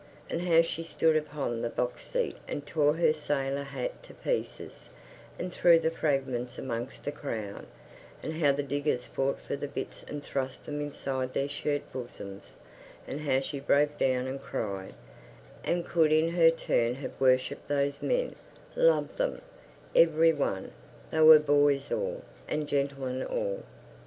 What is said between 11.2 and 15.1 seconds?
their shirt bosoms; and how she broke down and cried,